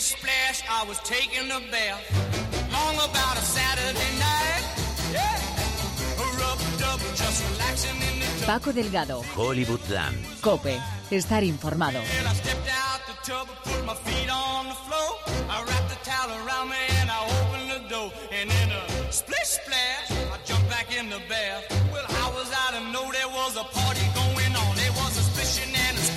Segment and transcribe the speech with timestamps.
[0.00, 2.00] Splash, I was taking a bath.
[2.72, 4.64] Long about a Saturday night.
[5.12, 5.36] Yeah.
[6.18, 8.46] A rub dub, just relaxing in the tub.
[8.46, 10.16] Paco Delgado, Hollywoodland.
[10.40, 12.00] Cope, estar informado.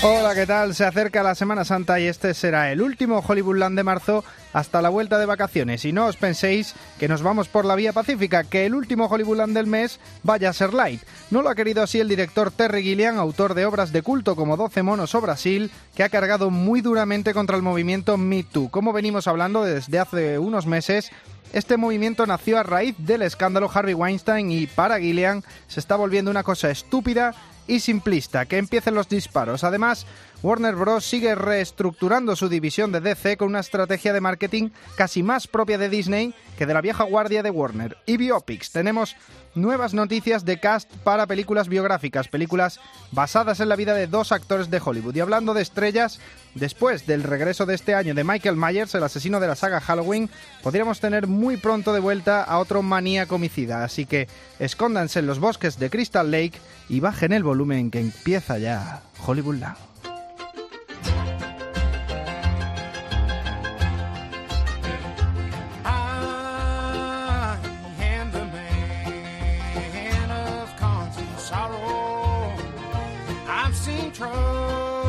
[0.00, 0.76] Hola, ¿qué tal?
[0.76, 4.90] Se acerca la Semana Santa y este será el último Hollywoodland de marzo hasta la
[4.90, 5.84] vuelta de vacaciones.
[5.84, 9.56] Y no os penséis que nos vamos por la vía pacífica, que el último Hollywoodland
[9.56, 11.02] del mes vaya a ser light.
[11.32, 14.56] No lo ha querido así el director Terry Gilliam, autor de obras de culto como
[14.56, 18.70] 12 monos o Brasil, que ha cargado muy duramente contra el movimiento Me Too.
[18.70, 21.10] Como venimos hablando desde hace unos meses,
[21.52, 26.30] este movimiento nació a raíz del escándalo Harvey Weinstein y para Gillian se está volviendo
[26.30, 27.34] una cosa estúpida
[27.68, 28.46] y simplista.
[28.46, 29.62] Que empiecen los disparos.
[29.62, 30.06] Además,
[30.40, 31.04] Warner Bros.
[31.04, 35.88] sigue reestructurando su división de DC con una estrategia de marketing casi más propia de
[35.88, 37.96] Disney que de la vieja guardia de Warner.
[38.06, 38.70] Y biopics.
[38.70, 39.16] Tenemos
[39.56, 42.78] nuevas noticias de cast para películas biográficas, películas
[43.10, 45.16] basadas en la vida de dos actores de Hollywood.
[45.16, 46.20] Y hablando de estrellas,
[46.54, 50.30] después del regreso de este año de Michael Myers, el asesino de la saga Halloween,
[50.62, 53.82] podríamos tener muy pronto de vuelta a otro maníaco homicida.
[53.82, 54.28] Así que
[54.60, 59.56] escóndanse en los bosques de Crystal Lake y bajen el volumen que empieza ya Hollywood
[59.56, 59.88] Land.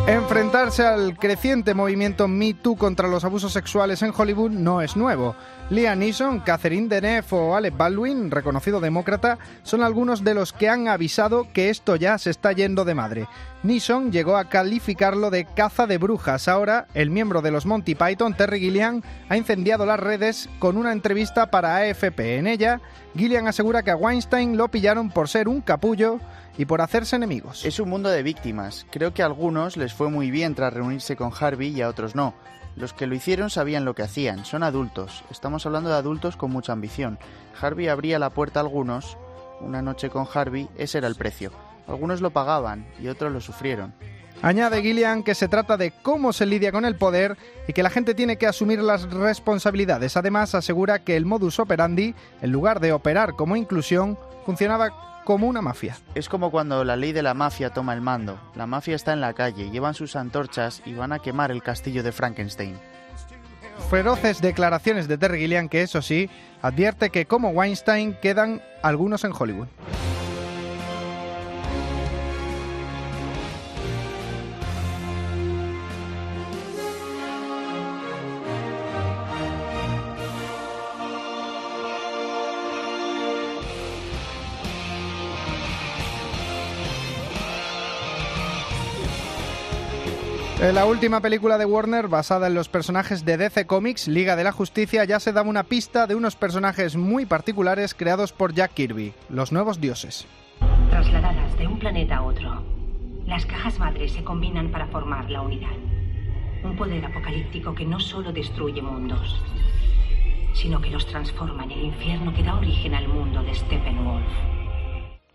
[0.07, 5.35] Enfrentarse al creciente movimiento Me Too contra los abusos sexuales en Hollywood no es nuevo.
[5.69, 10.87] Liam Neeson, Catherine Deneuve o Alec Baldwin, reconocido demócrata, son algunos de los que han
[10.87, 13.27] avisado que esto ya se está yendo de madre.
[13.61, 16.47] Neeson llegó a calificarlo de caza de brujas.
[16.47, 20.91] Ahora, el miembro de los Monty Python, Terry Gilliam, ha incendiado las redes con una
[20.91, 22.37] entrevista para AFP.
[22.37, 22.81] En ella,
[23.15, 26.19] Gilliam asegura que a Weinstein lo pillaron por ser un capullo
[26.59, 27.64] y por hacerse enemigos.
[27.64, 28.86] Es un mundo de víctimas.
[28.92, 32.15] Creo que a algunos les fue muy bien tras reunirse con Harvey y a otros
[32.15, 32.33] no.
[32.75, 35.23] Los que lo hicieron sabían lo que hacían, son adultos.
[35.31, 37.17] Estamos hablando de adultos con mucha ambición.
[37.61, 39.17] Harvey abría la puerta a algunos.
[39.61, 41.53] Una noche con Harvey, ese era el precio.
[41.87, 43.93] Algunos lo pagaban y otros lo sufrieron.
[44.42, 47.89] Añade Gillian que se trata de cómo se lidia con el poder y que la
[47.89, 50.16] gente tiene que asumir las responsabilidades.
[50.16, 55.61] Además, asegura que el modus operandi, en lugar de operar como inclusión, funcionaba como una
[55.61, 55.98] mafia.
[56.16, 58.39] Es como cuando la ley de la mafia toma el mando.
[58.55, 62.02] La mafia está en la calle, llevan sus antorchas y van a quemar el castillo
[62.02, 62.80] de Frankenstein.
[63.89, 66.30] Feroces declaraciones de Terry Gilliam que, eso sí,
[66.61, 69.67] advierte que como Weinstein quedan algunos en Hollywood.
[90.59, 94.52] La última película de Warner, basada en los personajes de DC Comics, Liga de la
[94.52, 99.14] Justicia, ya se daba una pista de unos personajes muy particulares creados por Jack Kirby,
[99.30, 100.27] los nuevos dioses.
[100.89, 102.61] Trasladadas de un planeta a otro,
[103.25, 105.75] las cajas madres se combinan para formar la unidad.
[106.64, 109.42] Un poder apocalíptico que no solo destruye mundos,
[110.53, 114.58] sino que los transforma en el infierno que da origen al mundo de Steppenwolf.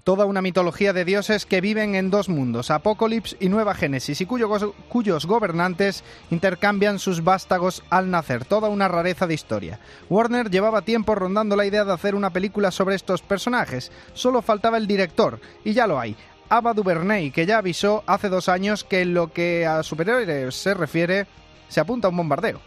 [0.05, 4.27] Toda una mitología de dioses que viven en dos mundos, Apocalipsis y Nueva Génesis, y
[4.27, 8.45] cuyos gobernantes intercambian sus vástagos al nacer.
[8.45, 9.81] Toda una rareza de historia.
[10.11, 13.91] Warner llevaba tiempo rondando la idea de hacer una película sobre estos personajes.
[14.13, 16.15] Solo faltaba el director, y ya lo hay.
[16.51, 20.75] Ava DuVernay, que ya avisó hace dos años que en lo que a superhéroes se
[20.75, 21.27] refiere,
[21.69, 22.61] se apunta a un bombardeo.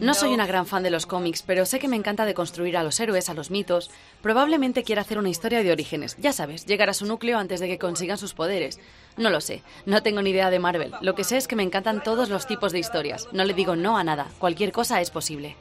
[0.00, 2.82] No soy una gran fan de los cómics, pero sé que me encanta deconstruir a
[2.82, 3.90] los héroes, a los mitos.
[4.22, 6.16] Probablemente quiera hacer una historia de orígenes.
[6.18, 8.80] Ya sabes, llegar a su núcleo antes de que consigan sus poderes.
[9.16, 10.92] No lo sé, no tengo ni idea de Marvel.
[11.02, 13.28] Lo que sé es que me encantan todos los tipos de historias.
[13.32, 14.28] No le digo no a nada.
[14.38, 15.56] Cualquier cosa es posible.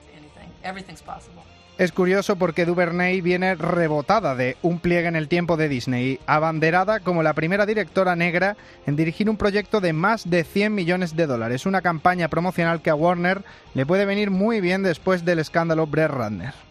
[1.81, 6.99] Es curioso porque Duvernay viene rebotada de Un pliegue en el tiempo de Disney, abanderada
[6.99, 8.55] como la primera directora negra
[8.85, 12.91] en dirigir un proyecto de más de 100 millones de dólares, una campaña promocional que
[12.91, 13.41] a Warner
[13.73, 16.70] le puede venir muy bien después del escándalo Brett Ratner.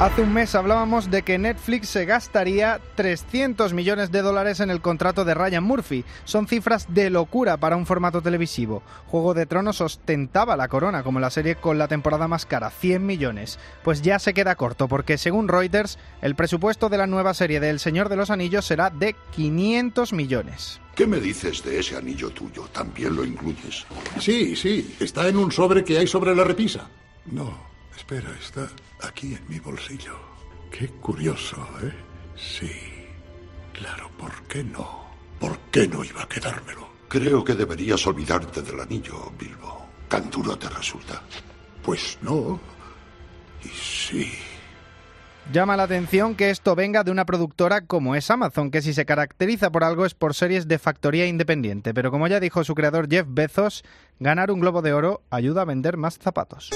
[0.00, 4.80] Hace un mes hablábamos de que Netflix se gastaría 300 millones de dólares en el
[4.80, 6.06] contrato de Ryan Murphy.
[6.24, 8.82] Son cifras de locura para un formato televisivo.
[9.08, 13.04] Juego de Tronos ostentaba la corona como la serie con la temporada más cara, 100
[13.04, 13.58] millones.
[13.82, 17.68] Pues ya se queda corto porque según Reuters, el presupuesto de la nueva serie de
[17.68, 20.80] El Señor de los Anillos será de 500 millones.
[20.94, 22.62] ¿Qué me dices de ese anillo tuyo?
[22.72, 23.84] ¿También lo incluyes?
[24.18, 24.96] Sí, sí.
[24.98, 26.88] Está en un sobre que hay sobre la repisa.
[27.26, 28.68] No, espera, está
[29.02, 30.16] aquí en mi bolsillo.
[30.70, 31.92] Qué curioso, ¿eh?
[32.36, 32.70] Sí.
[33.72, 35.06] Claro, ¿por qué no?
[35.38, 36.88] ¿Por qué no iba a quedármelo?
[37.08, 39.86] Creo que deberías olvidarte del anillo, Bilbo.
[40.08, 41.22] ¿Tan duro te resulta?
[41.82, 42.60] Pues no.
[43.64, 44.32] Y sí.
[45.52, 49.04] Llama la atención que esto venga de una productora como es Amazon, que si se
[49.04, 51.92] caracteriza por algo es por series de factoría independiente.
[51.92, 53.82] Pero como ya dijo su creador Jeff Bezos,
[54.20, 56.70] ganar un globo de oro ayuda a vender más zapatos.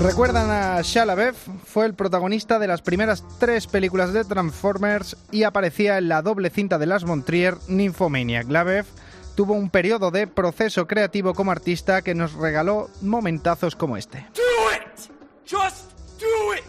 [0.00, 1.06] ¿Recuerdan a Shia
[1.64, 6.50] Fue el protagonista de las primeras tres películas de Transformers y aparecía en la doble
[6.50, 8.48] cinta de Las Montrier, Nymphomaniac.
[8.48, 8.88] LaBeouf
[9.34, 14.26] tuvo un periodo de proceso creativo como artista que nos regaló momentazos como este.
[14.34, 14.42] Do
[14.72, 15.10] it!
[15.48, 16.64] Just do it!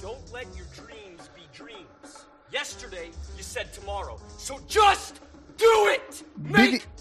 [0.00, 2.26] Don't let your dreams be dreams.
[2.50, 4.16] Yesterday you said tomorrow.
[4.38, 5.18] So just
[5.58, 6.24] do it!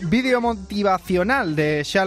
[0.02, 2.06] Vídeo motivacional de Shia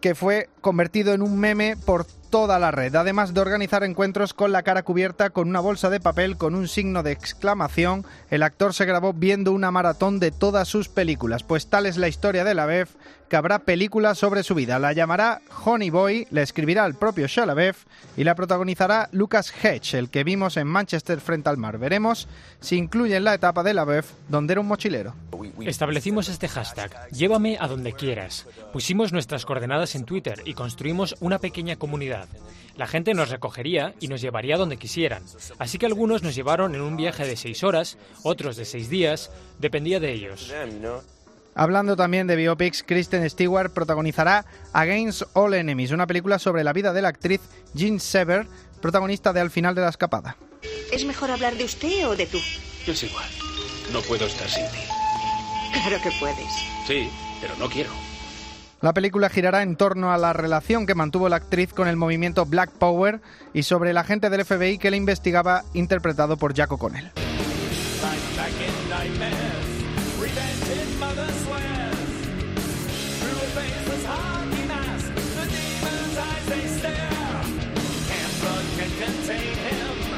[0.00, 2.06] que fue convertido en un meme por
[2.36, 6.00] toda la red, además de organizar encuentros con la cara cubierta con una bolsa de
[6.00, 10.68] papel con un signo de exclamación, el actor se grabó viendo una maratón de todas
[10.68, 12.90] sus películas, pues tal es la historia de la BEF
[13.30, 14.78] que habrá películas sobre su vida.
[14.78, 17.74] La llamará Honey Boy, la escribirá el propio Shalabev
[18.16, 21.78] y la protagonizará Lucas Hedge, el que vimos en Manchester frente al mar.
[21.78, 22.28] Veremos
[22.60, 25.14] si incluye en la etapa de la BEF donde era un mochilero.
[25.60, 28.46] Establecimos este hashtag, llévame a donde quieras.
[28.72, 32.25] Pusimos nuestras coordenadas en Twitter y construimos una pequeña comunidad.
[32.76, 35.22] La gente nos recogería y nos llevaría donde quisieran.
[35.58, 39.30] Así que algunos nos llevaron en un viaje de seis horas, otros de seis días,
[39.58, 40.52] dependía de ellos.
[41.54, 44.44] Hablando también de biopics, Kristen Stewart protagonizará
[44.74, 47.40] Against All Enemies, una película sobre la vida de la actriz
[47.72, 48.46] Jean Sever,
[48.82, 50.36] protagonista de Al final de la escapada.
[50.92, 52.38] ¿Es mejor hablar de usted o de tú?
[52.86, 53.28] Es igual.
[53.90, 54.78] No puedo estar sin ti.
[55.72, 56.52] Claro que puedes.
[56.86, 57.08] Sí,
[57.40, 57.90] pero no quiero.
[58.82, 62.44] La película girará en torno a la relación que mantuvo la actriz con el movimiento
[62.44, 63.20] Black Power
[63.54, 67.10] y sobre el agente del FBI que la investigaba, interpretado por Jack O'Connell.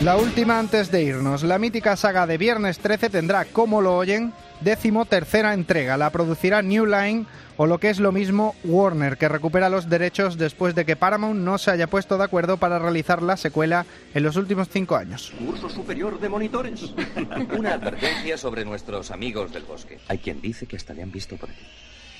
[0.02, 4.32] La última antes de irnos, la mítica saga de Viernes 13 tendrá, como lo oyen,
[4.60, 5.96] décimo tercera entrega.
[5.96, 10.38] La producirá New Line o lo que es lo mismo Warner, que recupera los derechos
[10.38, 14.22] después de que Paramount no se haya puesto de acuerdo para realizar la secuela en
[14.22, 15.32] los últimos cinco años.
[15.44, 16.94] Curso superior de monitores.
[17.58, 19.98] Una advertencia sobre nuestros amigos del bosque.
[20.06, 21.66] Hay quien dice que hasta le han visto por aquí,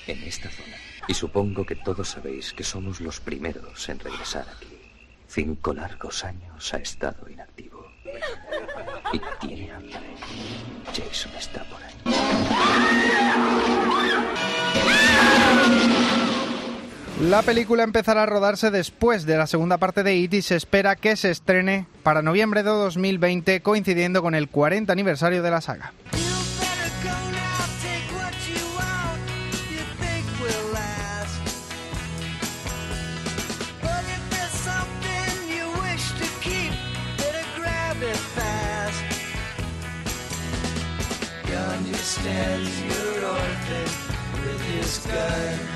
[0.07, 0.75] en esta zona.
[1.07, 4.67] Y supongo que todos sabéis que somos los primeros en regresar aquí.
[5.29, 7.68] Cinco largos años ha estado inactivo.
[9.11, 9.99] Y tiene hambre.
[10.95, 11.93] Jason está por ahí.
[17.21, 20.95] La película empezará a rodarse después de la segunda parte de IT y se espera
[20.95, 25.91] que se estrene para noviembre de 2020 coincidiendo con el 40 aniversario de la saga.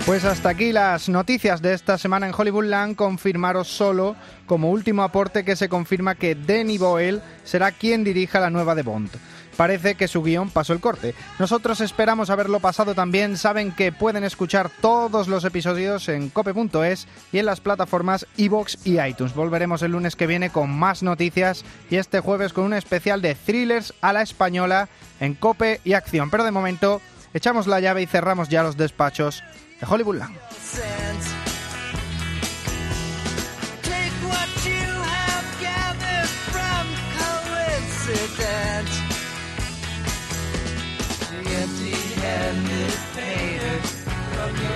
[0.06, 2.96] Pues hasta aquí las noticias de esta semana en Hollywoodland.
[2.96, 8.50] Confirmaros solo, como último aporte, que se confirma que Danny Boyle será quien dirija la
[8.50, 9.12] nueva de Bond.
[9.58, 11.16] Parece que su guion pasó el corte.
[11.40, 13.38] Nosotros esperamos haberlo pasado también.
[13.38, 19.00] Saben que pueden escuchar todos los episodios en cope.es y en las plataformas iBox y
[19.00, 19.36] iTunes.
[19.36, 23.36] Volveremos el lunes que viene con más noticias y este jueves con un especial de
[23.36, 26.30] thrillers a la española en Cope y Acción.
[26.30, 27.02] Pero de momento
[27.34, 29.44] echamos la llave y cerramos ya los despachos
[29.80, 30.36] de Hollywoodland.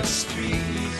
[0.07, 0.91] street.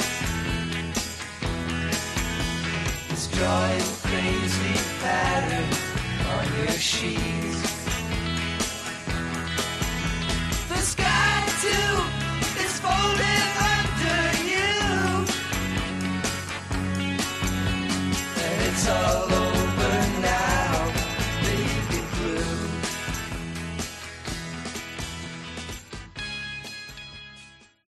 [3.09, 5.69] Destroy the crazy pattern
[6.35, 7.36] on your sheet.